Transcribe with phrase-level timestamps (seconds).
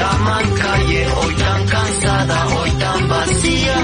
[0.00, 3.76] Llaman calle, hoy tan cansada, hoy tan vacía.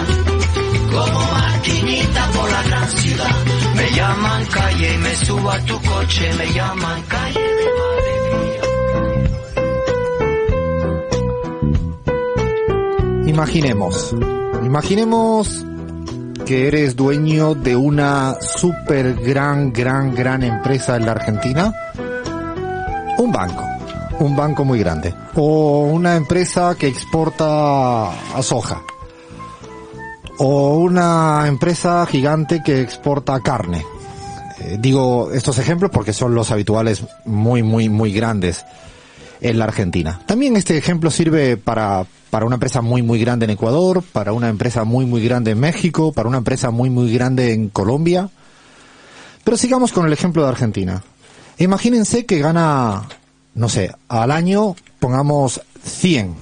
[0.90, 3.36] Como maquinita por la gran ciudad.
[3.74, 6.32] Me llaman calle me subo a tu coche.
[6.38, 7.66] Me llaman calle de
[7.98, 8.62] alegría.
[13.26, 14.14] Imaginemos,
[14.64, 15.66] imaginemos
[16.46, 21.74] que eres dueño de una super gran, gran, gran empresa en la Argentina.
[23.18, 23.75] Un banco,
[24.20, 25.14] un banco muy grande.
[25.34, 28.82] O una empresa que exporta a soja.
[30.38, 33.84] O una empresa gigante que exporta carne.
[34.60, 38.64] Eh, digo estos ejemplos porque son los habituales muy, muy, muy grandes
[39.40, 40.20] en la Argentina.
[40.26, 44.48] También este ejemplo sirve para, para una empresa muy muy grande en Ecuador, para una
[44.48, 48.30] empresa muy muy grande en México, para una empresa muy muy grande en Colombia.
[49.44, 51.02] Pero sigamos con el ejemplo de Argentina.
[51.58, 53.04] Imagínense que gana,
[53.56, 56.34] no sé, al año pongamos 100.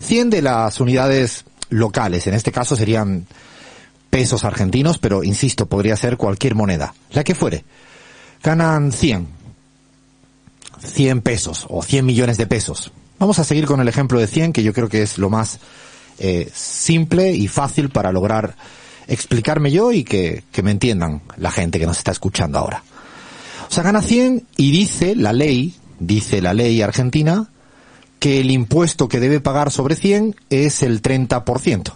[0.00, 3.26] 100 de las unidades locales, en este caso serían
[4.08, 7.64] pesos argentinos, pero insisto, podría ser cualquier moneda, la que fuere.
[8.42, 9.28] Ganan 100.
[10.82, 12.92] 100 pesos o 100 millones de pesos.
[13.18, 15.58] Vamos a seguir con el ejemplo de 100, que yo creo que es lo más
[16.18, 18.56] eh, simple y fácil para lograr
[19.06, 22.82] explicarme yo y que, que me entiendan la gente que nos está escuchando ahora.
[23.68, 25.74] O sea, gana 100 y dice la ley,
[26.06, 27.48] dice la ley argentina,
[28.18, 31.92] que el impuesto que debe pagar sobre 100 es el 30%.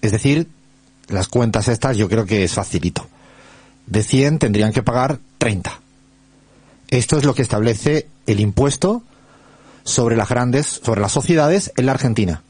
[0.00, 0.48] Es decir,
[1.08, 3.06] las cuentas estas yo creo que es facilito.
[3.86, 5.80] De 100 tendrían que pagar 30.
[6.88, 9.02] Esto es lo que establece el impuesto
[9.84, 12.42] sobre las grandes, sobre las sociedades en la Argentina.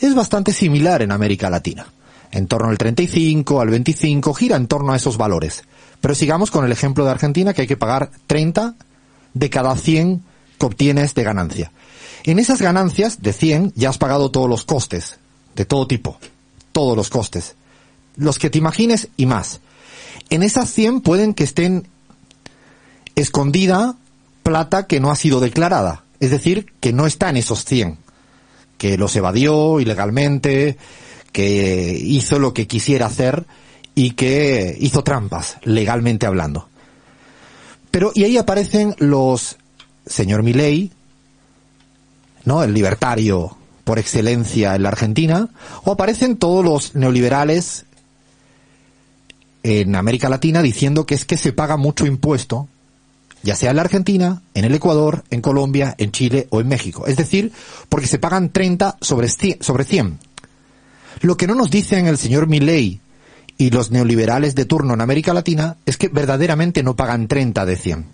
[0.00, 1.86] Es bastante similar en América Latina.
[2.32, 5.64] En torno al 35, al 25, gira en torno a esos valores.
[6.00, 8.76] Pero sigamos con el ejemplo de Argentina que hay que pagar 30
[9.34, 10.22] de cada 100
[10.58, 11.72] que obtienes de ganancia.
[12.24, 15.18] En esas ganancias de 100 ya has pagado todos los costes,
[15.56, 16.18] de todo tipo,
[16.72, 17.54] todos los costes,
[18.16, 19.60] los que te imagines y más.
[20.28, 21.86] En esas 100 pueden que estén
[23.14, 23.96] escondida
[24.42, 27.98] plata que no ha sido declarada, es decir, que no está en esos 100,
[28.78, 30.76] que los evadió ilegalmente,
[31.32, 33.46] que hizo lo que quisiera hacer
[33.94, 36.69] y que hizo trampas, legalmente hablando.
[37.90, 39.56] Pero, y ahí aparecen los,
[40.06, 40.90] señor Milei,
[42.44, 42.62] ¿no?
[42.62, 45.48] El libertario por excelencia en la Argentina,
[45.84, 47.86] o aparecen todos los neoliberales
[49.62, 52.68] en América Latina diciendo que es que se paga mucho impuesto
[53.42, 57.06] ya sea en la Argentina, en el Ecuador, en Colombia, en Chile o en México.
[57.06, 57.52] Es decir,
[57.88, 59.62] porque se pagan 30 sobre 100.
[59.62, 60.18] Sobre 100.
[61.22, 63.00] Lo que no nos dicen el señor Milley
[63.60, 67.76] y los neoliberales de turno en América Latina es que verdaderamente no pagan 30 de
[67.76, 68.06] 100.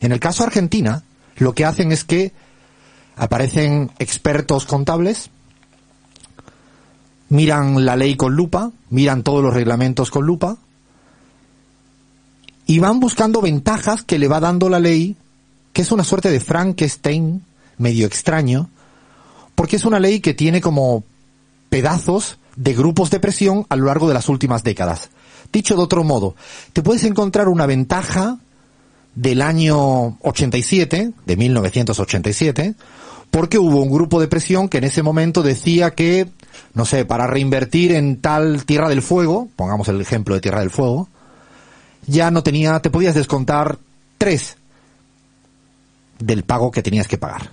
[0.00, 1.04] En el caso Argentina,
[1.36, 2.32] lo que hacen es que
[3.16, 5.30] aparecen expertos contables,
[7.30, 10.58] miran la ley con lupa, miran todos los reglamentos con lupa,
[12.66, 15.16] y van buscando ventajas que le va dando la ley,
[15.72, 17.42] que es una suerte de Frankenstein
[17.78, 18.68] medio extraño,
[19.54, 21.04] porque es una ley que tiene como
[21.70, 25.10] pedazos de grupos de presión a lo largo de las últimas décadas.
[25.52, 26.34] Dicho de otro modo,
[26.72, 28.38] te puedes encontrar una ventaja
[29.14, 32.74] del año 87, de 1987,
[33.30, 36.28] porque hubo un grupo de presión que en ese momento decía que,
[36.74, 40.70] no sé, para reinvertir en tal Tierra del Fuego, pongamos el ejemplo de Tierra del
[40.70, 41.08] Fuego,
[42.06, 43.78] ya no tenía, te podías descontar
[44.18, 44.56] tres
[46.18, 47.50] del pago que tenías que pagar.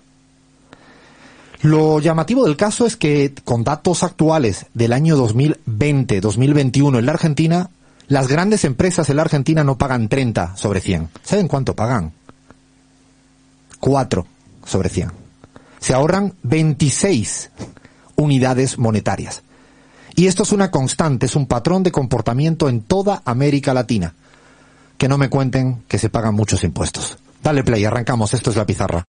[1.61, 7.69] Lo llamativo del caso es que con datos actuales del año 2020-2021 en la Argentina,
[8.07, 11.09] las grandes empresas en la Argentina no pagan 30 sobre 100.
[11.23, 12.13] ¿Saben cuánto pagan?
[13.79, 14.25] 4
[14.65, 15.11] sobre 100.
[15.79, 17.51] se ahorran 26
[18.15, 19.43] unidades monetarias.
[20.15, 24.13] Y esto es una constante, es un patrón de comportamiento en toda América Latina.
[24.97, 27.17] Que no me cuenten que se pagan muchos impuestos.
[27.41, 28.99] Dale play, arrancamos, esto es la pizarra.